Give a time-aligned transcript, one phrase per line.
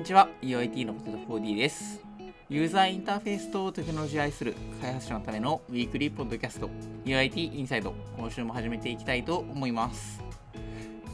[0.00, 2.00] にちは UIT のポテト 4D です
[2.48, 6.70] ユーザーインターフェースとテクノロジーを愛する開発者のためのウィークリーポッドキャスト
[7.04, 10.22] UIT インサイド今週も始めていきたいと思います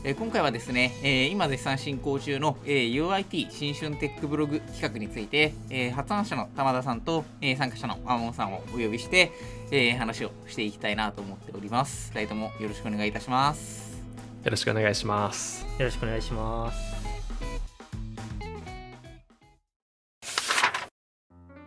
[0.04, 9.32] え今回はですね、え今絶賛進行中の、え UIT 新春テックブログ企画について、え発案者の玉田さんと、え参加者のアモンさんをお呼びして、
[9.72, 12.12] え話をしていきたいなと思っております。
[12.14, 14.00] 2人ともよろしくお願いいたします。
[14.44, 15.66] よろしくお願いします。
[15.76, 16.95] よろしくお願いします。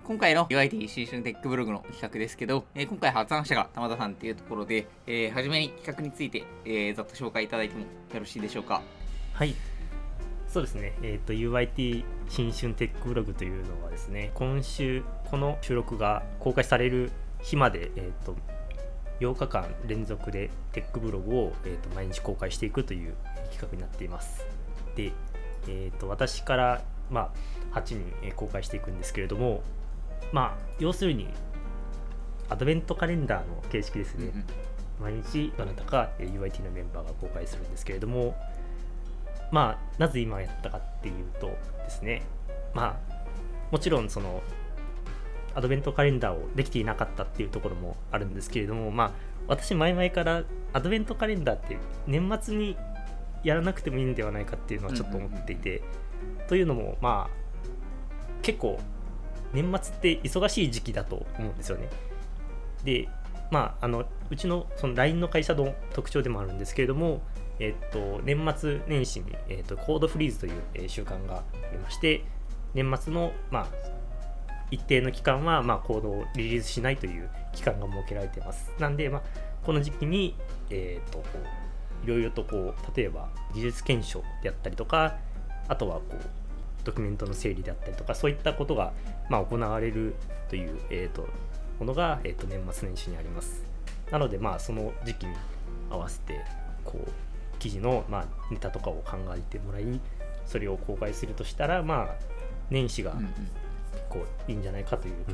[0.10, 7.86] 今回の UIT 新春テックブログの企画ですけど、えー、今回発案者が玉田さんっていうところで、えー、初めに企画について、えー、ざっと紹介いただいてもよ
[8.20, 8.82] ろしいでしょうか？
[9.34, 9.54] はい。
[10.48, 17.12] そうですね、えーと、UIT 新春テックブログというのはですね、今週、この収録が公開される
[17.44, 18.36] 日まで、えーと、
[19.20, 23.14] 8日間連続でテックブログを、えーと、毎日公開していくという
[23.52, 24.44] 企画になっています。
[24.96, 25.12] で、
[25.68, 27.32] えー、と私から、ま
[27.72, 27.84] あ、8
[28.24, 29.62] 人、公開していくんですけれども、
[30.32, 31.28] まあ要するに
[32.50, 34.32] アドベントカレンダーの形式ですね、
[35.00, 38.36] 毎日どなたか UIT のメンバーが公開するんですけれども
[39.52, 42.24] まあなぜ今やったかっていうとですね。
[42.74, 43.20] まあ
[43.72, 44.42] もちろんその
[45.56, 49.12] アドベントカレンダーをできていなかったっていうところもあるんですけれどもまあ
[49.48, 50.44] 私前々から
[50.74, 51.78] アドベントカレンダーって
[52.08, 52.78] 年末に
[53.44, 55.82] やらなくてもいいんではないかっていうのはちょっと思っていて、
[56.48, 58.80] というのもまあ結構
[59.54, 61.90] 年末って忙しい時期だと思うんですよね。
[62.84, 63.08] で、
[63.52, 67.22] まあ、あのうちのその LINE の会社の特徴でもあるんですけれども、
[67.60, 72.24] えっと、年末年始に、えっと、コードフリーズという、え習慣がありまして、
[72.74, 73.68] 年末の、まあ、
[74.72, 78.72] 一定の期間は、まあ、コードをリリースしないという期間が設けられています。
[78.80, 79.22] なんで、まあ、
[79.64, 80.36] この時期に、
[80.70, 85.18] えっと、こういろいろとこう例えば技術検証であったりとか
[85.68, 86.16] あとはこう
[86.90, 88.94] ドキュメントの整理であったりとかそういったことが、
[89.30, 90.16] まあ、行われる
[90.50, 91.28] という、えーと、
[91.80, 93.64] ものが、えーと、年末年始にあります。
[94.12, 95.36] なのでまあその時期に
[95.90, 96.44] 合わせて
[96.84, 97.12] こう
[97.60, 100.00] 記事の、まあ、ネタとかを考えてもらい
[100.48, 102.16] それを公開するとしたらまあ
[102.72, 103.14] 年始が
[104.10, 105.32] こういいんじゃないかというと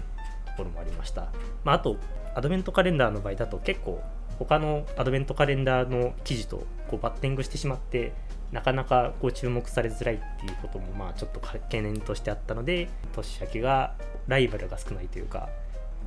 [0.58, 1.32] ころもありました、
[1.64, 1.96] まあ、あと
[2.36, 4.04] アドベントカレンダーの場合だと結構
[4.40, 8.12] 他のアドベントカレンダーの記事とこうバッティングしてしまって
[8.52, 13.96] なかなかこう注目されづらいっていうこともまあちょっと懸念としてあったので年明けが
[14.28, 15.50] ライバルが少ないというか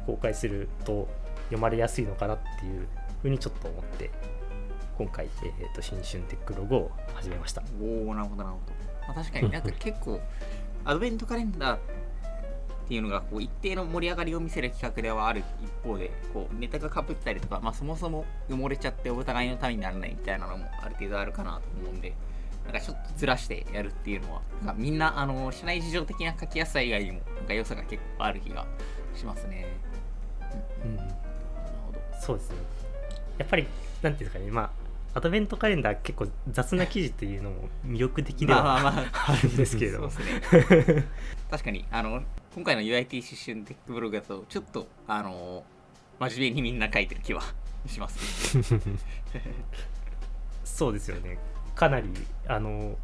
[0.07, 1.09] 公開すると
[1.47, 2.87] 読まれやすいのかなっていう
[3.23, 4.11] ふうにちょっと思って
[4.97, 5.27] 今回、
[5.61, 7.63] えー、と新春テックログを始めました。
[7.81, 8.73] おおなるほどなるほど、
[9.07, 10.21] まあ、確かになんか結構
[10.85, 11.79] アドベントカレンダーっ
[12.89, 22.15] ていうのがこう一定の盛り上がりを見せる企画ではある一方でこうネタがかぶったりとか、まあ、そもそも埋もれちゃってお互いのためにならないみたいなのもある程度あるかなと思うんで
[22.69, 28.67] なんかちょっとずらしてやるっていうのは、なんかみんな、あの、社内事情的な書きやすさ以外にも、なんか良さが結構ある気が
[29.15, 29.67] しますね。
[30.85, 30.97] うん。
[30.97, 31.09] なる
[31.87, 32.01] ほど。
[32.21, 32.57] そうですね。
[33.39, 33.67] やっぱり、
[34.03, 40.13] なんていうんですかね、まあ、アドベントカレンダー結構雑な記事っていうのも魅力的ではあるんですけれども、ね、
[41.51, 42.23] 確かにあの
[42.55, 45.65] 今回の UIT 出春テックブログだとちょっとあの
[46.21, 47.43] 真面目にみんな書いてる気は
[47.87, 48.83] します、ね、
[50.65, 51.39] そうですよね
[51.79, 52.09] かなり
[52.49, 52.97] あの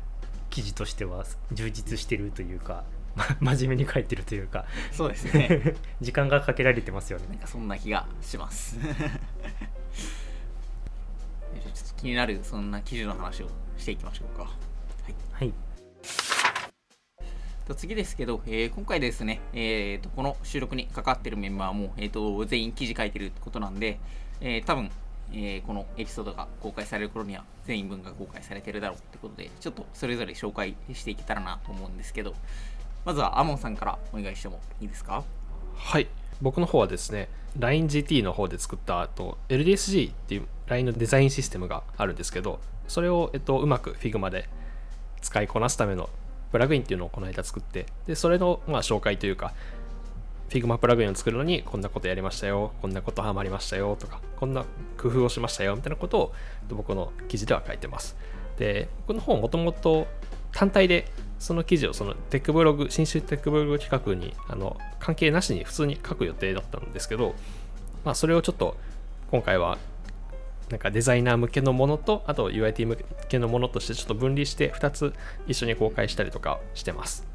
[0.50, 2.82] 記事としては充実してるというか、
[3.14, 3.24] ま、
[3.54, 5.76] 真面目に書いてるというかそうですね。
[6.02, 7.26] 時間がかけられてますよね。
[7.28, 8.76] なんかそんな気がします。
[8.82, 8.94] ちょっ
[11.88, 13.48] と気になるそんな記事の話を
[13.78, 14.42] していきましょうか。
[14.42, 14.48] は
[15.08, 15.52] い、はい。
[17.76, 24.00] 次ですけど、えー、今回ですね、えーと、この収録に関わってるメンバーも、えーと、全員記事書いてるってことなんで、
[24.40, 24.90] えー、多分
[25.32, 32.34] えー、このエピソードが公開される頃には全員分が公開されてるだろうってことで、ちょっとそれぞれ紹介していけたらなと思うんですけど、
[33.04, 35.24] まずはアモンさんからお願いしてもいいですか？
[35.74, 36.08] はい。
[36.40, 44.48] 僕の方はですね、LINEGT の方で作った後、LDSG っていう LINE のデザインシステムがあるんですけど、それを、えっと、うまく Figma で
[45.20, 46.10] 使いこなすための
[46.50, 49.52] プラグインっていうのをこの間作って、で、それの、まあ、紹介というか、
[50.48, 54.64] Figma プラグインを作るのにこんなことやりましたよ、こんなことハマりましたよとか、こんな
[54.98, 56.32] 工夫をしましたよみたいなことを
[56.68, 58.16] 僕の記事では書いてます。
[58.58, 60.06] で、僕の方もともと
[60.52, 67.34] 単体でその記事をそのテックブログ、新種テックブログ企画にあの関係なしに普通に書く予定だったんですけど、
[68.04, 68.76] まあそれをちょっと
[69.30, 69.78] 今回は
[70.70, 72.98] なんかデザイナー向けのものと、あと UIT 向
[73.28, 75.12] けのものとしてちょっと分離して2つ
[75.46, 77.26] 一緒に公開したりとかしてます。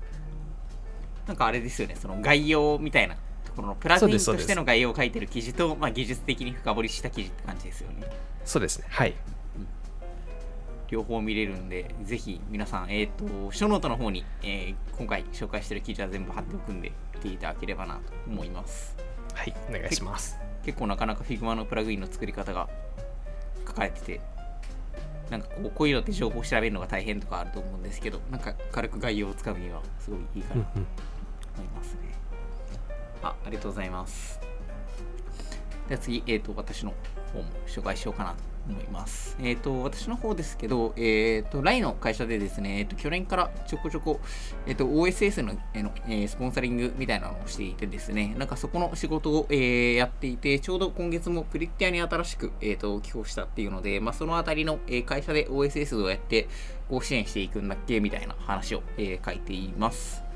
[1.30, 3.14] なんかあれですよね、その概要みたいな
[3.46, 8.08] ところのプラグインとしての概要を書いてる記事と、まあ、技術的に深掘りした記事って感じですよね。
[8.44, 9.14] そうですね、はい。
[10.90, 18.98] 両方見れるんで、ぜひ皆さん、えっ、と、ショーノートの方に、えー今回紹介してる記事は全部貼っておくんで、見ていただければなと思います。
[19.36, 22.68] はいお願いします結構なかなか Figma のプラグインの作り方が
[23.68, 24.22] 書かれてて、
[25.30, 30.80] なんかこうこういうのって情報調べるのが大変とかあると思うんですけど、なんか軽く概要をつかむにはすごいいいかなと
[31.60, 32.00] 思いますね。
[33.22, 34.40] あ、ありがとうございます。
[35.88, 36.94] では次、えっ、と、私の
[37.34, 38.38] 方も紹介しようかなと
[38.70, 39.36] 思います。
[39.42, 44.20] えっ、と、私の方ですけど、えっ、と、LINE の会社でですね、えっ、と、去年からちょこちょこ、
[44.68, 56.48] えっ、と、OSS のえの、えスポンサリングみたいなのをしていてですね、なんかそこの仕事を、えーやっていて、ちょうど今月もプリッティアに新しく、えっ、と、寄付したっていうので、まあ、そのあたりの、え会社で OSS をやって、
[56.88, 60.29] こう支援していくんだっけみたいな話を、え書いています。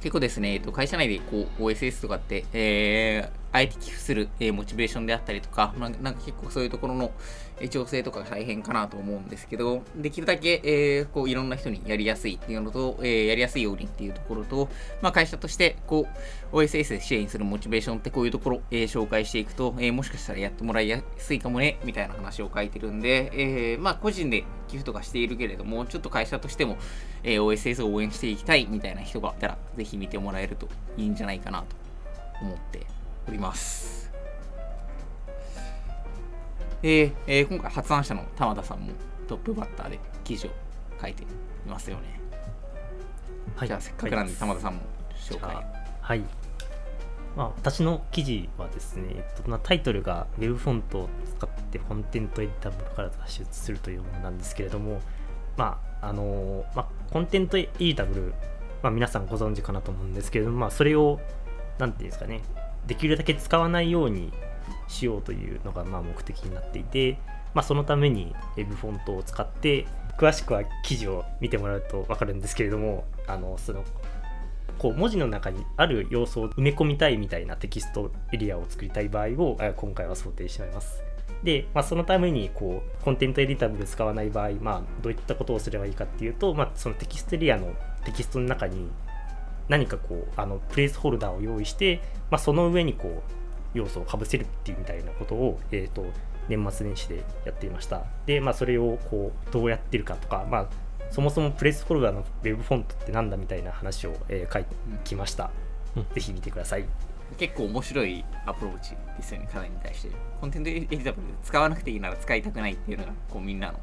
[0.00, 7.12] 結構ですね、えっと、会社内でこう OSS とかって、えー、あえて寄付する、えーモチベーションであったりとか、まあなんか結構そういうところの、
[7.70, 14.68] 調整とか大変かなと思うんですけど、できるだけ、えーこういろんな人にやりやすいっていうのと、えーやりやすいようにっていうところと、
[15.02, 16.06] まあ、会社としてこ
[16.52, 26.76] う OSS で支援するモチベーションってこういうところ、えー紹介していくと、えーもしかしたらやってもらいやすいかもねみたいな話を書いてるんで、えーまあ、個人で寄付とかしているけれども、ちょっと会社としても、
[27.24, 31.66] えー OSS を応援していきたいみたいな人がいたら、ぜひ見てもらえるといいんじゃないかなと
[32.42, 32.86] 思って
[33.26, 33.97] おります。
[36.82, 38.92] で、えー今回発案者の玉田さんも
[39.26, 40.50] トップバッターで記事を
[41.00, 41.26] 書いてい
[41.66, 42.20] ますよね。
[43.56, 44.80] はいじゃあせっかくなんではい玉田さんも
[45.16, 45.56] 紹介。
[46.00, 46.22] はい。
[47.36, 51.08] まあ、私の記事はですね、えっとまあタイトルが Web フォントを
[51.38, 55.00] 使ってコンテントエディタブルから脱出するというものなんですけれども、
[55.56, 58.34] まああのまあ、コンテントエディタブル、
[58.82, 61.20] まあ、皆さんご存知かなと思うんですけれども、まあ、それを、
[61.78, 62.42] なんていうんですかね、
[62.86, 64.32] できるだけ使わないように
[64.88, 67.18] しようというのがまあ目的になっていて、
[67.54, 69.86] まあ、そのために Web フォントを使って、
[70.18, 73.84] 詳しくは記事を見てもらうと分かるんですけれども、あのその
[74.78, 81.02] こう文字の中にある要素を埋め込みたいみたいなテキストエリアを作りたい場合を今回は想定しております。
[81.42, 87.72] で、まあ、そのためにこうコンテントエディタブル使わない場合、まあ、どういったことをすればいいかっていうと、まあ、そのテキストエリアの
[88.04, 88.88] テキストの中に
[89.68, 92.00] 何かこうあのプレイスホルダーを用意して、
[92.30, 93.32] まあ、その上にこう
[93.74, 96.06] 要素をかぶせるっていうみたいなことを、えー、と
[96.48, 98.04] 年末年始でやっていました。
[98.26, 100.68] で、まあ、それをこうどうやってるかとか、まあ、
[101.10, 104.74] そもそもプレイスホルダーの Web フォントってなんだみたいな話を、えー書いて
[105.04, 105.50] きました。
[105.96, 106.84] うんぜひ見てください。
[107.36, 110.10] 結構面白いアプローチですよね、課題に対して。
[110.40, 113.78] コンテンツエディタブル使わなくていいなら使いたくないっていうのがこうみんなの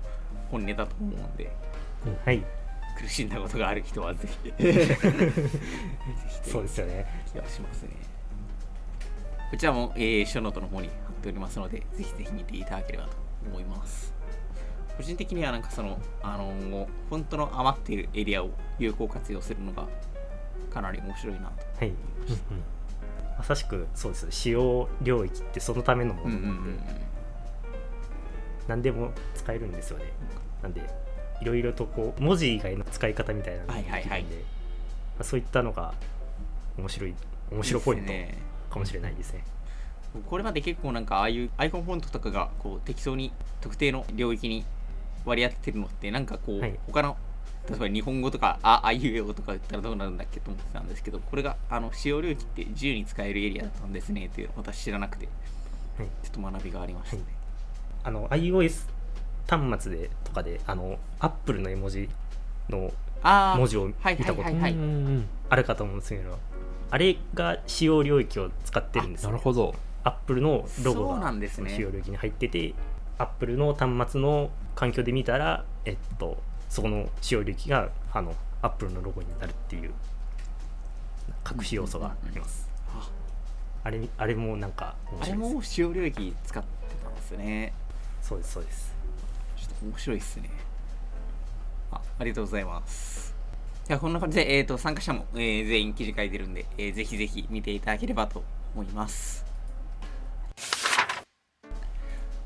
[0.50, 1.52] 本音だと思うんで、
[2.26, 2.44] はい、
[2.98, 4.52] 苦しんだことがある人はぜひ。
[4.64, 4.98] ぜ
[6.44, 7.06] ひそうですよね。
[7.32, 8.15] 気がしますね。
[9.56, 13.12] こちらも、えー、ショーノートの方に貼っておりますので、ぜひぜひ見ていただければと
[13.48, 14.14] 思います。
[14.98, 18.50] 個人的にはなんかその、あのー、フォントの余っているエリアを
[18.80, 19.88] 有効活用するのが
[20.74, 21.64] かなり面白いなと。
[21.80, 21.94] はい、
[23.38, 24.28] まさしくそうです。
[24.30, 26.80] 使用領域ってそのためのもうんのなので、うんうんうん
[28.68, 30.12] 何でも使えるんですよね。
[30.64, 30.82] なんで、
[31.40, 34.24] いろいろとこう文字以外の使い方みたいなのができるんで、はいはいはい。
[34.24, 34.28] ま
[35.20, 35.94] あそういったのが
[36.78, 37.16] 面白い、
[37.52, 38.12] 面白ポイント
[38.76, 39.44] かもしれないですね。
[40.30, 44.64] これまで結構なんかああいうアイコンフォントとかがこう適当に特定の領域に
[45.26, 46.80] 割り当ててるのってなんかこう、はい。
[46.88, 47.18] 他の
[47.68, 55.28] 例えば日本語とかああいうえおとか言ったらどうなるんだっけと思ってたんですけどこれがあの使用領域って自由に使えるエリアだったんですねっていう私知らなくて
[55.98, 56.08] はい。
[56.24, 57.24] ちょっと学びがありましたね、
[58.04, 58.88] あの iOS
[59.48, 62.10] 端末でとかで、あの Apple の絵文字
[62.70, 62.92] の
[63.24, 64.50] ああ文字を見はいたこと
[65.50, 66.38] あるかと思うんですけど、
[66.96, 69.34] あれが使用領域を使ってるんですよ、ね。
[69.34, 69.76] なるほど
[70.06, 72.74] Apple のロゴそうながんですね使用領域に入ってて、
[73.18, 76.38] Apple の端末の環境で見たら、えっと、
[76.70, 79.92] そこの使用領域があの Apple のロゴになるっていう
[81.52, 82.70] 隠し要素があります。
[82.94, 83.10] あ
[83.84, 85.54] あれあれもなんか面あれ白いです。
[85.56, 87.74] も使用領域使ってたんですね
[88.22, 88.96] そうです、そうです。
[89.58, 90.50] ちょっと面白いですね。
[91.92, 93.35] あありがとうございます。
[93.88, 99.46] じゃあこんな感じで、えー、と参加者も、えー全員記事書いてるんで、えーぜひぜひ見ていただければと思います。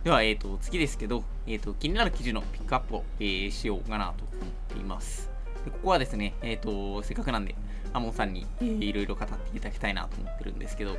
[0.03, 5.29] では、えー、と次ですけど、えー、と気になる記事のピックアップを、えーしようかなと思っています。
[5.63, 7.55] でここはですね、えー、とせっかくなんで、
[7.93, 10.97] アモンさんに、えーいろいろ語っていただきたいなと思ってるんですけど、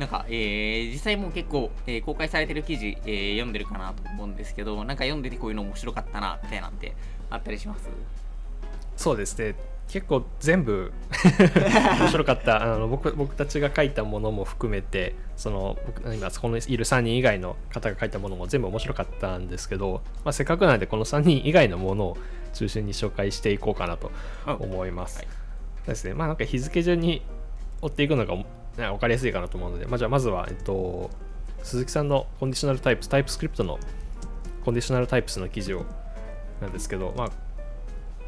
[0.00, 6.92] なんか、えー実際も結構、えー公開されてる記事、えー読んでるかなと思うんですけど、なんか読んでてこういうの面白かったな、みたいなんて
[7.30, 7.88] あったりします？
[9.00, 9.54] そうですね。
[9.88, 10.92] 結構全部
[11.98, 12.62] 面白かった。
[12.62, 22.18] あの僕僕たちが書いたものも含めてその僕今そこにいる3人以外の方が書いたものも全部面白かったんですけど、まあ、せっかくなんでこの3人以外のものを
[22.52, 24.12] 中心に紹介していこうかなと
[24.58, 25.20] 思います。
[25.20, 25.28] はい。
[25.86, 26.12] ですね。
[26.12, 27.22] まあなんか日付順に
[27.80, 28.44] 追っていくのがね
[28.76, 31.08] 分かりやすいかなと思うので、まあ、じゃあまずは、えっと、
[31.62, 33.78] 鈴木さんのコンディショナルタイプスタイプスクリプトの
[34.62, 35.86] コンディショナルタイプスの記事を
[36.60, 37.30] なんですけど、まあ、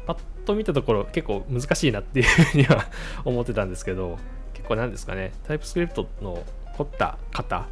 [0.05, 2.85] パッと見たところ結構難しいなっていうふうには
[3.25, 4.17] 思ってたんですけど
[4.53, 6.43] 結構なんですかねタイプスクリプトの
[6.77, 7.67] 凝った方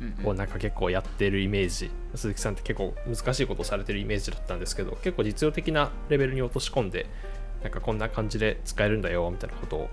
[0.00, 0.30] うんうん。
[0.30, 7.06] をなんか結構やってるイメージ、鈴木さんって結構難しいことをされてるイメージだったんですけど結構実用的なレベルに落とし込んで
[7.62, 9.88] なんかこんな感じで使えるんだよみたいなことを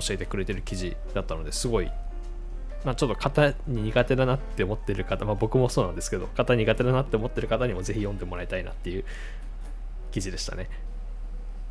[0.00, 1.90] 教えてくれてる記事だったのですごい
[2.84, 9.04] まあちょっと型に苦手だなって思ってる方、まあ、僕もそうなんですけど型苦手だなって思ってる方にもぜひ読んでもらいたいなっていう
[10.14, 10.70] 記事でしたね。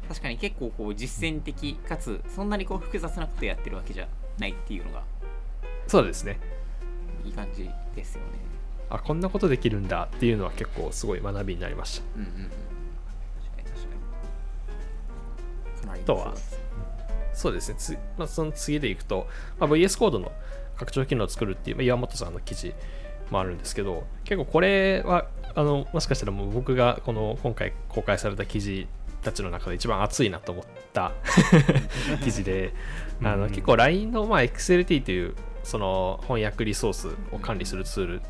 [0.09, 4.07] 確かに結構こう実践的かつそんなにこう複雑なことやってるわけじゃ
[4.37, 5.03] ないっていうのが
[5.87, 6.37] そうですね。
[7.23, 8.31] いい感じですよね。
[8.89, 12.03] あこんなことできるんだっていうのは結構すごい学びになりました。
[12.17, 12.33] うんうんうん。
[12.33, 12.49] 確
[13.55, 13.75] かに確
[15.87, 16.01] かに。
[16.01, 16.33] あとは
[17.33, 17.75] そうですね。
[17.77, 19.25] つ、まあ、その次でいくと、
[19.57, 20.33] まあ、VS コードの
[20.75, 22.73] 拡張機能を作るっていう、まあ、岩本さんの記事
[23.29, 28.87] もあるんですけど結構これはあのもしかしたらもう僕がこの今回公開された記事
[29.21, 31.11] たちの中で一番熱いなと思った
[32.23, 32.73] 記事で
[33.23, 33.49] あのうん。
[33.49, 38.21] 結構 LINE の、まあ、XLT というその翻訳リソースを管理するツール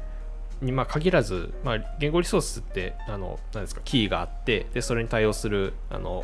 [0.62, 6.23] にまあ限らず、まあ、言語リソースってあの何ですかキーがあってでそれに対応するあの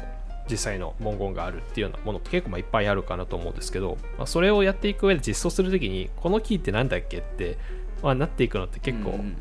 [0.49, 7.57] 実際の文言があるっていうようなものって結構まあいっぱいあるかなと思うんですけど、まあ、それをやっていく上で実装するときにこのキーってなんだっけって、
[8.01, 9.37] まあ、なっていくのって結構、うんうん。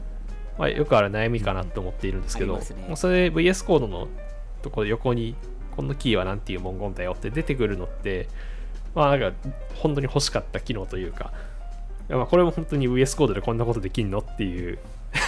[0.59, 2.85] まあ、よくある悩みかなと思っているんですけど、ありますね。
[2.89, 4.09] まあそれで VS コードの
[4.63, 5.37] ところ横に
[5.79, 8.29] このキーは何ていう文言だよって出てくるのって
[8.95, 9.37] まあなんか
[9.77, 11.33] 本当に欲しかった機能というか
[12.09, 14.79] まあこれも本当に VS コードでこんなことできんのっていう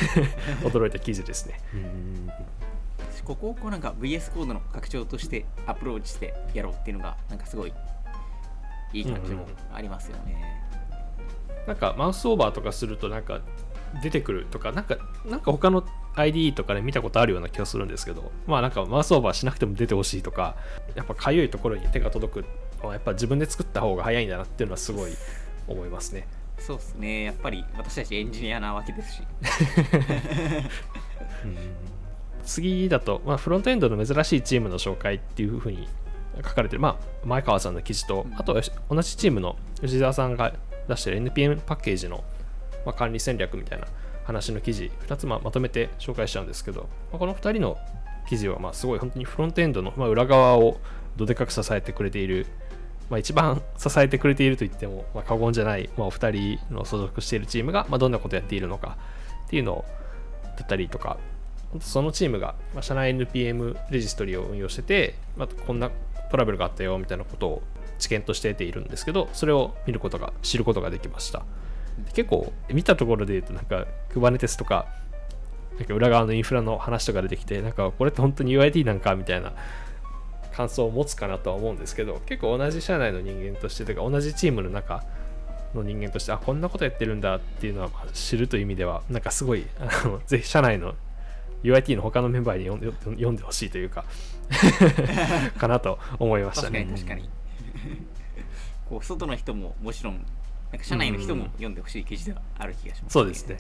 [0.64, 1.60] 驚いた記事ですね。
[1.74, 2.30] うん。
[3.24, 7.72] ここをこうなんか VS コードの拡張としてアプローチしてやろうっていうのがなんかすごい
[8.92, 10.64] いい感じもありますよね。
[11.66, 13.40] なんかマウスオーバーとかするとなんか
[14.02, 20.56] 出てくるとかなんかなんか他の IDE とかで見たことあるような気がするんですけどまあなんかマウスオーバーしなくても出てほしいとか
[20.94, 22.44] やっぱかゆいところに手が届く
[22.82, 25.12] のはやっぱ自分で作った方が早いんだなっていうのはすごい
[25.66, 26.26] 思いますね。
[26.58, 27.22] そうですね。
[27.24, 29.22] やっぱり私たちエンジニアなわけですし。
[32.44, 35.88] 次だと、まあ、フロントエンドの珍しいチームの紹介っていうふうに
[36.36, 40.52] 書かれてる、まあ、前川さんの記事と、あと同じチームの吉沢さんが
[40.90, 42.24] 出してる NPM パッケージの、
[42.84, 43.86] まあ、管理戦略みたいな
[44.24, 47.78] 話の記事、2つままとめて紹介しちゃうんですけど、まあ、この2人の
[48.28, 50.78] 記事はまあすごい本当にフロントエンドのまあ裏側を
[51.16, 52.46] どでかく支えてくれている、
[53.08, 58.98] まあ、一番 支えてくれていると言ってもまあ過言じゃない、まあ、お二人の所属しているチームがまあどんなことをやっているのか
[59.46, 59.84] っていうのを
[60.56, 61.16] だったりとか、
[61.80, 65.90] そのチームが、ま、社内 NPM レジストリを運用してて、まあ、こんな
[66.30, 67.62] トラブルがあったよみたいなことを
[68.00, 71.44] 知見として得ているんですけど、それを見ることが、知ることができました。
[72.04, 74.86] で結構、見たところで言うと、なんか、Kubernetes とか、
[75.78, 79.52] なんか裏側のインフラの話とか出てきて、なんか、これって本当に UID なんかみたいな
[80.52, 85.04] 感想を持つかなとは思うんですけど、結構同じ社内の人間として、というか同じチームの中
[85.74, 90.94] の人間として、あ、こんなことやってるんだっていうのはまあ知るという意味では、なんかすごい、あのぜひ社内の
[91.62, 94.04] UIT の他のメンバーに読んで読んでほしいというか
[95.58, 96.94] かなと思いました確かにね。
[96.94, 97.30] 確かに。
[98.88, 100.24] こう外の人ももちろん、
[100.72, 103.58] なんか社内の人も読んでほしい記事ではある気がします、そうですね。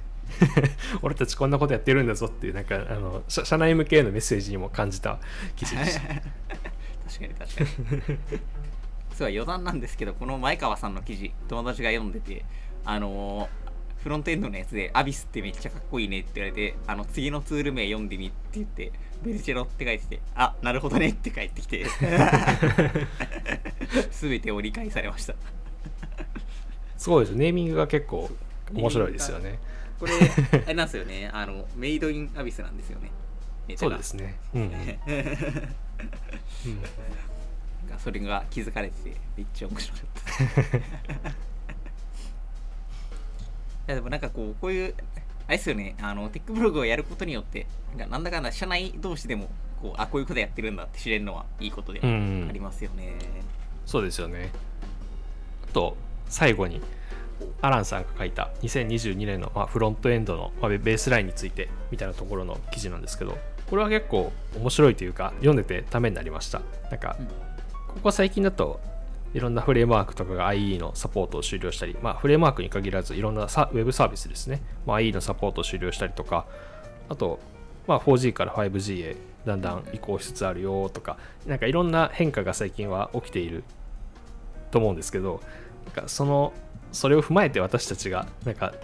[1.02, 5.18] 俺たちこんなことやってるんだぞっていう、なんかあの社社内向けへのメッセージにも感じた
[5.56, 6.00] 記事でした。
[6.08, 8.30] 確かに確かに。
[9.12, 12.44] すごい余談なんですけど、この前川さんの記事、友達が読んでて、
[12.84, 13.70] あのー
[14.02, 21.84] フロントエンドのやつで、アビスってめっちゃかっこいいねって言われて、あの次のツール名読んでみって言って、ベルチェロって書いてて、あなるほどねって帰ってきて、
[24.10, 25.34] すべてを理解されました。
[26.96, 27.34] すごいです。
[27.34, 28.30] ネーミングが結構
[28.72, 29.58] 面白いですよね。
[29.98, 30.16] これ、あ
[30.68, 33.10] れなんですよね、あのメイドインアビスなんですよね。
[33.76, 34.36] そうですね。
[34.54, 34.62] うん
[36.66, 36.82] うん
[37.98, 40.06] それが気づかれててめっちゃ面白かっ
[40.72, 41.32] た い
[43.88, 44.94] やでもなんかこうこういう
[45.50, 47.66] あれですよねあのテックブログをやることによって
[47.96, 49.50] なんだかんだ社内同士でも
[49.82, 53.16] こうあこういうことやってるんだって知れるのはいいことではうんうんありますよね、
[53.84, 54.52] そうですよね。
[55.68, 55.96] あと、
[56.28, 56.80] 最後に、
[57.60, 63.36] アランさんが書いた2022年の、まあ、フロントエンドの、まあ、ベベースラインについてみたいなところの記事なんですけど、
[63.68, 66.62] これは結構面白いというか、読んでてためになりました。
[66.90, 67.28] なんか、うん
[67.90, 68.80] ここ最近だと
[69.32, 76.46] いろんなフレームワークとかが IE のサポートを終了したり、まあ、フレームワークに限らずいろんなウェブサービスですね、まあ、IE のサポートを終了したりとか
[77.08, 77.38] あと、
[77.86, 83.64] まあ、4G から 5G へだんだん移行しつつあるよとかなんかいろんな変化が最近は起きている
[84.70, 85.40] と思うんですけど
[85.86, 86.52] なんかその
[86.92, 88.74] それを踏まえて私たちがなんか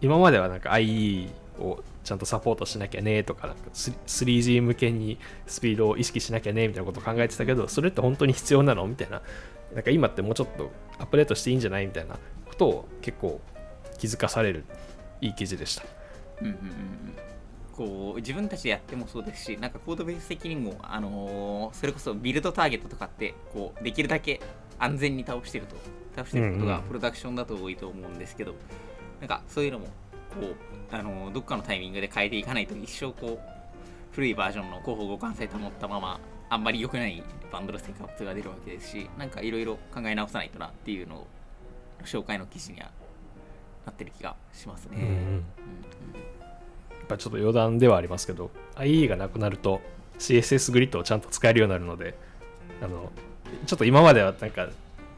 [0.00, 9.22] 今まではなんか IE をちゃんとサポートしなきゃねとかなんか 3G 向けにスピードを意識しなきゃねみたいなことを考えてたけどそれって本当に必要なのみたいな。
[9.74, 12.14] なんか今ってもうちょっとアップデートしていいんじゃないみたいな
[12.46, 13.40] ことを結構
[13.98, 14.64] 気づかされる。
[15.20, 15.82] いい記事でした。
[16.40, 16.58] うんうんうん。
[17.72, 24.40] こう自分たちでやってもそうですしなんかコードベース的にも、あのーそれこそビルドターゲットとかってこうできるだけ
[24.78, 25.74] 安全に倒してると。
[26.14, 26.88] 倒してることがうんうん。
[26.88, 28.54] プロダクションだと多いと思うんですけど、
[29.20, 29.88] なんかそういうのも
[30.40, 33.56] こう、あのーどっかのタイミングで変えていかないと一生こう
[34.12, 41.26] 古いバージョンの広報互換性保ったままあんまり良くないバンドルセカップが出るわけですしなんかいろいろ考え直さないとなっていうのを
[42.04, 42.90] 紹介の記事には
[43.84, 44.96] なってる気がしますね。
[44.96, 45.44] うん。
[46.90, 49.80] やっぱちょっと余談ではありますけど IE がなくなると
[50.18, 52.16] CSS グリッドをちゃんと使えるようになるので
[52.82, 53.12] あの
[53.66, 54.68] ちょっと今まではなんか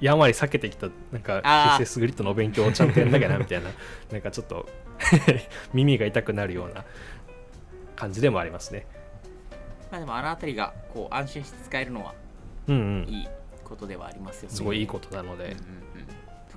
[0.00, 1.85] やんわり避けてきたなんかあー。
[1.85, 3.71] CSS グリッドのお勉強をちゃんとやんなきゃなみたいな。
[4.12, 4.69] なんかちょっと
[5.73, 6.85] 耳が痛くなるような
[7.97, 8.87] 感じでもありますね。
[9.90, 12.14] まあでもあの辺りがこう安心して使えるのは
[12.67, 13.09] うんうん。
[13.09, 13.28] いい
[13.64, 14.55] ことではありますよね。
[14.57, 15.45] すごいいいことなので。
[15.45, 15.88] うんうんうん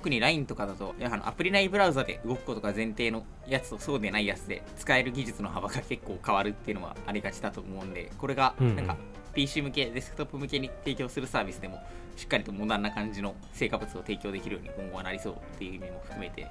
[0.02, 8.96] 特に LINE とかだといやあのアプリ内ブラウザで動くことが前提のやつとそうでないやつで使える技術の幅が結構変わるっていうのはありがちだと思うんでこれがなんか
[9.32, 11.80] PC 向けデスクトップ向けに提供するサービスでも
[12.16, 16.48] しっかりとモダンな感じの成果物を提供できるように今後はなりそうっていう意味も含めて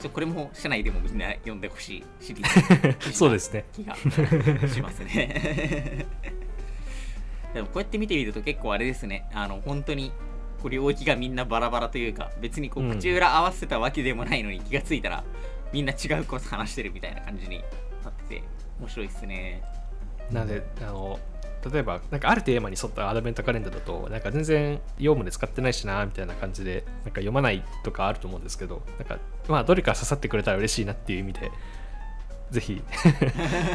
[0.00, 3.64] ちょこれも社内でもみんな読んでほしいシリーズ そうですね。
[3.72, 6.04] 気がしますね。
[7.54, 9.26] でもこうやって見てみると結構あれですね。
[9.32, 10.10] あの本当に
[10.60, 15.24] こう領域がみんなバラバラというか別にこう口裏合わせたわけでもないのに気がついたら
[15.72, 17.62] みんな違うこと話してるみたいな感じに
[18.04, 18.42] なってて
[18.80, 19.62] 面白いですね
[20.30, 21.18] なのであの
[21.70, 31.50] 例えばなんかあるテーマに沿ったアドベントカレンダーだとなんか全然業務で使ってないしなみたいな感じでなんか読まないとかあると思うんですけどなんかまあどれか刺さってくれたら嬉しいなっていう意味で
[32.50, 32.82] ぜひ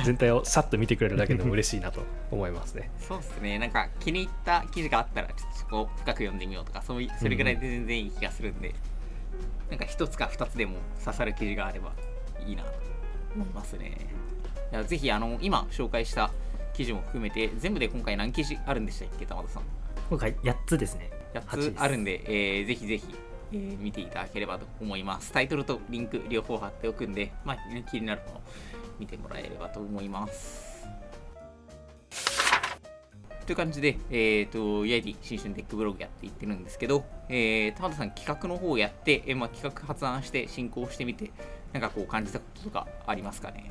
[0.03, 2.89] 全体をさっと見てくれるだけでも嬉しいなと思いますね。
[2.99, 3.57] そうですね。
[3.59, 8.75] なんか気に入った記事があったらちょっとそこを深く読んでみようとかそういそれぐらいで全然いい気がするんで、
[9.69, 11.93] なんか一つか二つでも刺さる記事があれば
[12.45, 12.71] いいなと
[13.35, 13.97] 思いますね。
[14.71, 16.31] いやぜひあの今紹介した
[16.73, 19.63] 記事も含めて全部で今回何記事あるんでしたっけ玉田さん？
[20.09, 21.09] 今回8つですね。
[21.33, 23.03] 8 8つあるんで、えーぜひぜひ、
[23.55, 25.31] えー見ていただければと思います。
[25.31, 27.57] タイトルとリンク両方貼っておくんで、まあ、
[27.89, 28.41] 気になるもの
[28.99, 30.85] 見てもらえればと思います。
[33.45, 41.31] という感じで、えっ、と、ヤイディ新春テックブログやっていってるんですけど、えー、玉田さん企画の方をやって、えーまあ、企画発案して進行してみて、
[41.71, 43.69] なんかこう感じたこととかありますかね？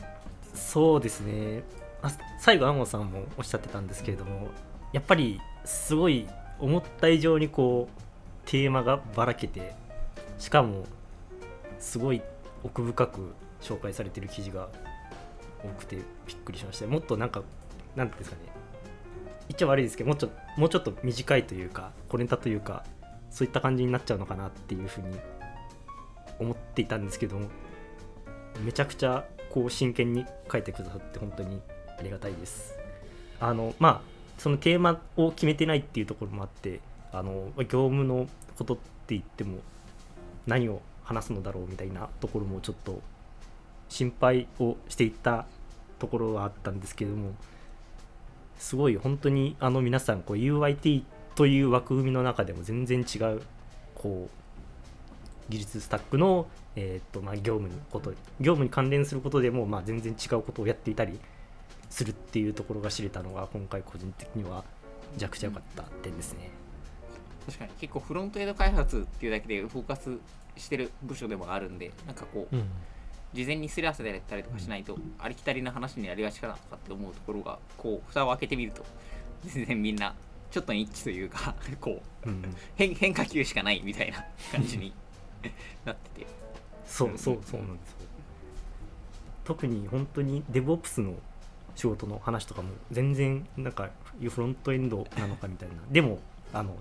[0.54, 1.64] そうですね
[2.02, 4.46] あ最後、アンさんもおっしゃってたんですけれども
[4.92, 6.28] やっぱりすごい
[6.60, 8.00] 思った以上にこう
[8.46, 9.74] テーマがばらけて
[10.38, 10.84] しかも
[11.78, 12.22] すごい
[12.62, 14.68] 奥深く紹介されてる記事が
[15.62, 17.42] 多くてびっくりしましたもっとなんか
[17.96, 18.42] なんていうんですかね
[19.48, 22.84] 言っちゃ悪いですけどもうちょもうちょっと短いというか小ネタというか
[23.30, 25.18] そういった感じになっちゃうのかなっていうふうに
[26.38, 27.48] 思っていたんですけども
[28.64, 31.60] めちゃくちゃこう真剣に書いてくださって本当に
[31.98, 32.74] ありがたいです。
[33.40, 36.80] あのまあそのテーマを決めてないっていうところもあって
[37.18, 38.26] あの業務の
[38.58, 39.58] ことって言っても
[40.46, 43.00] 何を話すのだろうみたいなところもちょっと
[43.88, 45.46] 心配をしていった
[45.98, 47.32] ところはあったんですけども
[48.58, 51.02] すごい本当にあの皆さんこう UIT
[51.34, 53.42] という枠組みの中でも全然違う
[53.94, 61.18] こう技術スタックの、えーとまあ、業務にこと業務に関連することでも、まあ、全然違うことをやっていたり
[61.90, 64.64] するっていうところが知れたのが今回個人的には
[65.12, 66.63] めちゃくちゃ良かった点ですね。
[67.46, 67.70] 確かに。
[67.78, 70.18] 結構フロントエンド開発っていうだけでフォーカス
[70.56, 72.64] してる部署でもあるんで、なんかこう、うん。
[73.34, 78.84] 事前にすり合わせでたりとかしないと、ありきたりな話になりがちかなとかって思うところが、こう、蓋を開けてみると、
[79.44, 80.14] 全然みんな、
[80.50, 82.56] ちょっとニッチというか、 こう、うん。
[82.76, 84.94] 変変化球しかないみたいな感じに
[85.84, 86.26] なってて。
[86.86, 87.96] そうそうそうなんですよ。
[89.44, 91.14] 特に本当に DevOps の
[91.74, 93.90] 仕事の話とかも全然なんか
[94.22, 95.74] フロントエンドなのかみたいな。
[95.90, 96.18] でも
[96.54, 96.76] あの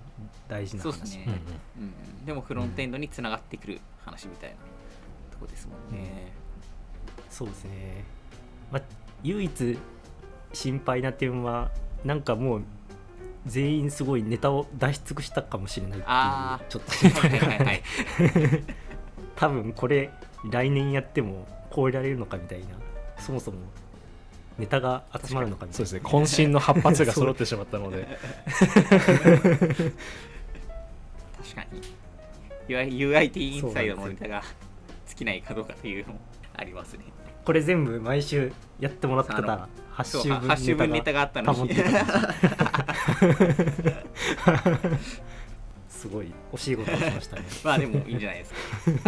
[0.48, 0.92] 大事な話。
[0.92, 1.24] そうですね。
[1.26, 1.38] うんうん。
[1.38, 4.56] うんうん、でもフロントエンドにつながってくる話みたいな
[5.32, 6.32] とこですもんね。
[7.30, 8.04] そうですね、
[8.70, 8.82] まあ、
[9.24, 9.78] 唯一
[10.52, 11.72] 心配な点は
[12.04, 12.62] なんかもう
[13.46, 17.82] 全員すごいネタを出し尽くしたかもしれないってあいうちょっとはいはいはいはい。
[19.34, 20.10] 多分これ
[20.50, 22.66] 来年やっても超えられるのかみたいな
[23.18, 23.58] そもそも
[24.58, 25.86] ネタが集まるのかみたいな。
[25.86, 26.10] そうですね。
[26.10, 28.06] 渾身の8発が揃ってしまったので。
[28.46, 28.64] 確
[31.54, 31.82] かに。
[32.68, 34.42] UI UIT インサイドのネタが
[35.06, 36.20] 尽きないかどうかというのも
[36.56, 37.04] ありますね。
[37.44, 41.74] これ全部毎週やってもらってたら8そう週分8週分ネタがあったのに。
[45.88, 47.42] すごい惜しいことをしましたね。
[47.64, 48.58] まあでもいいんじゃないですか。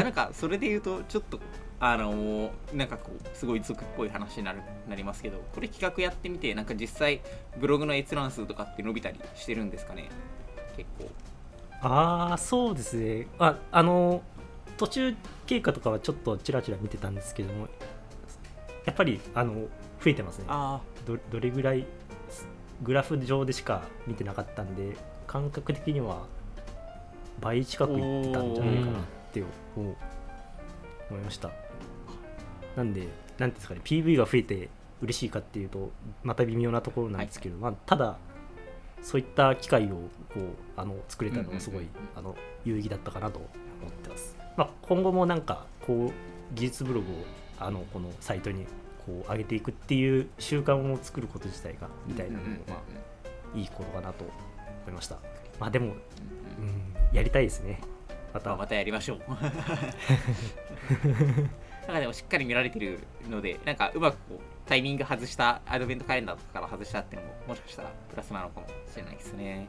[0.01, 1.39] あなんかそれで言うとちょっと
[1.79, 7.21] あのなんかこうすごい俗っぽい話になるなりますけどこれ企画やってみてなんか実際
[7.59, 10.09] ブログの閲覧数とかって伸びたりしてるんですかね？
[10.77, 11.11] 結構。
[11.83, 13.27] ああそうですね。
[13.39, 14.23] ああの
[14.79, 17.69] 途中経過とかはちょっとちらちら見てたんですけども
[18.85, 19.69] やっぱりあの増
[20.07, 20.47] えてますね。
[20.49, 21.87] あどどれぐらい
[22.83, 26.25] グラフ上でしか見てなかったんで感覚的には
[27.41, 29.43] 倍近くいってたんじゃないかなって
[29.77, 29.97] 思
[31.11, 31.51] いました
[32.77, 34.69] なんでなんていうんですかね PV が増えて
[35.03, 35.91] 嬉しいかっていうと
[36.23, 38.17] また微妙なところなんですけど、まあ、ただ
[39.03, 39.99] そういった機会をこ
[40.37, 40.41] う
[40.77, 41.87] あの作れたのはすごい、
[42.17, 42.35] あの
[42.65, 43.47] 有意義だったかなと思
[43.89, 47.15] ってます、まあ、今後もなんかこう技術ブログを
[47.59, 48.67] あのこのサイトに
[49.07, 54.33] こう上げていくっていう習慣を作ること自体がみたいなのも、まあ、いいことかなと思
[54.89, 55.19] いました。
[55.61, 55.95] まあでも、うん、
[57.13, 57.81] やりたいですね。
[58.35, 59.21] また、まあ、またやりましょう
[61.87, 69.69] なんかでもしっかり見られてるのでなんかうまくこうタイミング外したアドベントカレンダーとかから外したっていうのももしかしたらプラスなのかもしれないですね。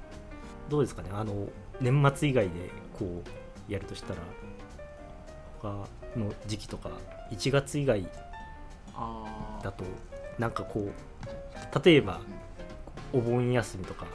[0.69, 1.09] どうですかね？
[1.13, 1.47] あの
[1.79, 3.23] 年末以外でこ
[3.69, 4.21] うやるとしたら
[5.61, 5.87] 他
[6.19, 6.89] の時期とか
[7.31, 8.07] 1月以外
[8.95, 9.83] あだと
[10.39, 12.19] なんかこう例えば
[13.13, 14.07] お盆休みとか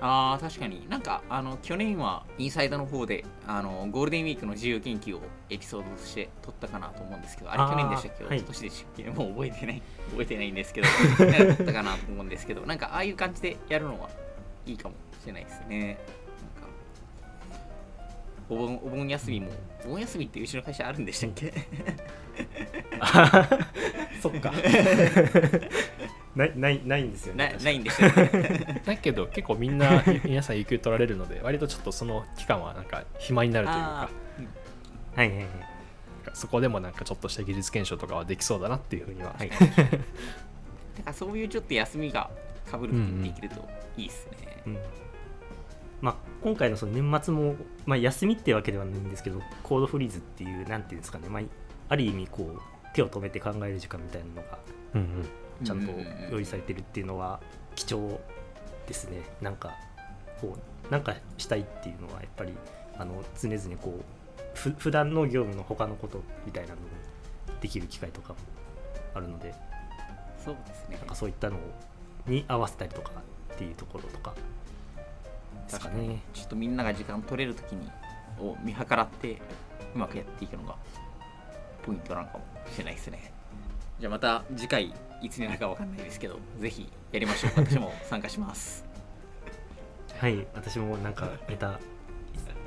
[0.00, 0.86] あー確かに。
[0.90, 8.24] なんかあの去年はインサイドの方であのゴールデンウィークの自由研究をエピソードとして撮ったかなと思うんですけどあれ去年でしたっけ？
[8.24, 9.04] はい一昨年でしたっけ？
[9.10, 11.24] もう覚えてない覚えてないんですけど撮
[11.62, 14.10] ったかなと思うんですけどなんかああいう感じでやるのは
[14.66, 15.98] いいかもしれないですね。
[16.56, 16.68] なんか
[18.50, 19.48] お盆お盆休みも
[19.86, 21.52] お盆休みってうちの会社あるんでしたっけ？
[24.20, 24.52] そっか
[26.36, 34.02] ないないないんですよねなないんでしたっけだけど結構みんな皆さん有給取られるので割とちょっとその期間はなんか暇になるというか。
[34.02, 34.10] あ
[35.16, 35.46] はいはいはい。
[35.46, 35.50] なん
[36.26, 39.48] かそこでもなんかちょっとした技術検証とかはできそうだなっていうふうには、はい。
[39.48, 39.60] ー
[40.96, 42.30] なんかそういうちょっと休みが
[42.70, 44.78] かぶるとできるといいですね、うん。
[46.02, 51.42] まあ、今回のその年末も、まあ、休みってわけではないんですけどコードフリーズっていうなんていうんですかね、まあ、
[51.88, 52.60] ある意味こう
[52.94, 54.58] 手を止めて考える時間みたいなのが
[54.94, 55.28] うんうん
[55.64, 55.92] ちゃんと
[56.30, 57.40] 用意されてるっていうのは
[57.74, 58.20] 貴重
[58.86, 59.22] ですね。
[59.40, 59.74] なんか
[60.40, 60.56] こ
[60.88, 62.52] うなんかしたいっていうのはやっぱり
[62.98, 66.86] あの常々こうふ普段の業務の他のことみたいなのも
[67.60, 68.38] できる機会とかも
[69.14, 69.54] あるので。
[70.44, 70.96] そうですね。
[70.98, 71.56] なんかそういったの
[72.26, 73.10] に合わせたりとか
[73.54, 74.34] っていうところとか。
[75.66, 76.22] ですかね。
[76.32, 77.90] ちょっとみんなが時間取れるときに
[78.38, 79.40] を見計らって
[79.94, 80.76] うまくやっていくのが
[81.84, 83.32] ポイントなのかもしれないですね。
[83.98, 87.52] じゃあまた次回いつになるかわかんないですけどぜひやりましょう。
[87.60, 88.84] 私も参加します。
[90.18, 91.78] はい、私もなんかネタ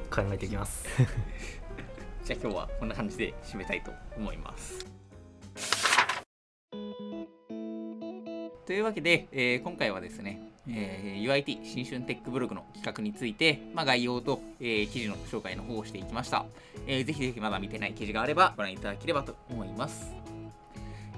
[0.10, 0.86] 考えていきます。
[2.24, 4.86] じゃあ今日はこんな感じで締めたいと思います。
[8.70, 16.46] というわけで、えー今回はですね、えー UIT 新春テックブログの企画について、まあ、概要と、えー記事の紹介の方をしていきました、
[16.86, 20.19] えーぜひぜひまだ見てない記事があればご覧いただければと思います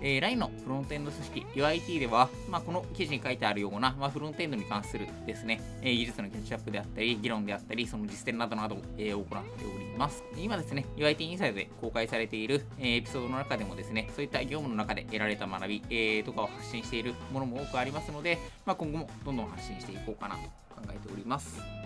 [0.02, 10.24] えー LINE のフロントエンド組織 UIT では、まあ、この記事に書いてあるような、まあ、フロントエンドに関するですね、えー技術のキャッチアップであったり、議論であったり、その実践などなどを、えー行っております。
[10.38, 20.48] 今ですね、UIT インサイドで公開されている、えーエピソードの中でもですね、そういった業務の中で得られた学び、えーとかを発信しているものも多くありますので、まあ、今後もどんどん発信していこうかなと考
[20.90, 21.81] えております。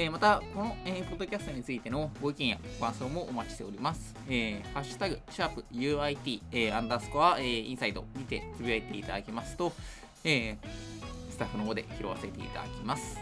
[0.00, 4.14] えーまた、この、えーポッドキャストについてのご意見やご感想もお待ちしております。
[4.28, 9.72] えーハッシュタグ、シャープ UIT、えーアンダースコア、えーインサイドにてつぶやいていただけますと、
[10.22, 10.68] えー
[11.32, 13.18] スタッフの方で拾わせていただきます。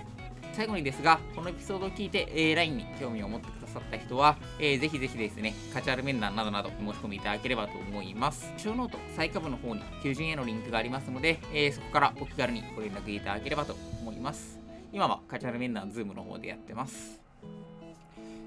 [0.53, 8.53] 最後にですが、このエピソードを聞いて、えー LINE に興味を持ってくださった人は、えーぜひぜひですね、カジュアル面談などなど申し込みいただければと思います。
[8.59, 14.66] ショーノート、最下部の方に求人へのリンクがありますので、えーそこからお気軽にご連絡いただければと思います。
[14.97, 17.21] 今はカジュアル面談、 Zoom の方でやってます。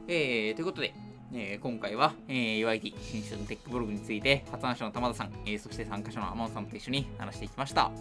[0.08, 0.96] えーということで、
[1.32, 7.92] えー今回は、えー UIT 新春 Tech Blog について発案者の玉田さん、えーそして参加者の天野さんと一緒に話していきました。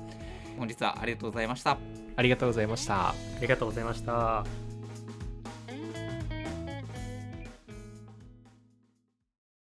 [0.59, 1.77] 本日はありがとうございました
[2.17, 4.68] ありがとうございましたありがとうございました。